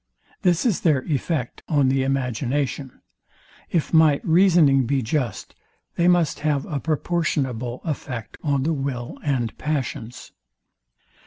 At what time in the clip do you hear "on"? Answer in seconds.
1.69-1.87, 8.41-8.63